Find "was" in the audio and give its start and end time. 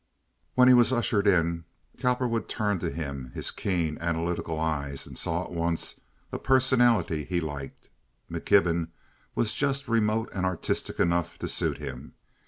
0.73-0.91, 9.35-9.53